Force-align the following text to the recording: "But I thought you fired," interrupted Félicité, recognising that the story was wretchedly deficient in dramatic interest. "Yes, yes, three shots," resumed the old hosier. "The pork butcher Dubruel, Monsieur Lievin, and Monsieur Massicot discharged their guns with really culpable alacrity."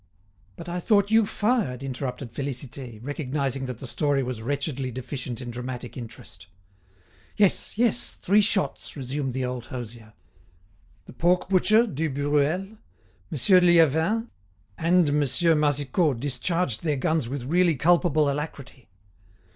"But 0.55 0.67
I 0.67 0.79
thought 0.79 1.11
you 1.11 1.27
fired," 1.27 1.83
interrupted 1.83 2.33
Félicité, 2.33 2.99
recognising 3.03 3.67
that 3.67 3.77
the 3.77 3.85
story 3.85 4.23
was 4.23 4.41
wretchedly 4.41 4.89
deficient 4.89 5.39
in 5.39 5.51
dramatic 5.51 5.95
interest. 5.95 6.47
"Yes, 7.37 7.77
yes, 7.77 8.15
three 8.15 8.41
shots," 8.41 8.95
resumed 8.97 9.35
the 9.35 9.45
old 9.45 9.65
hosier. 9.67 10.13
"The 11.05 11.13
pork 11.13 11.49
butcher 11.49 11.85
Dubruel, 11.85 12.79
Monsieur 13.29 13.59
Lievin, 13.59 14.31
and 14.75 15.13
Monsieur 15.13 15.53
Massicot 15.53 16.19
discharged 16.19 16.81
their 16.81 16.97
guns 16.97 17.29
with 17.29 17.43
really 17.43 17.75
culpable 17.75 18.27
alacrity." 18.27 18.89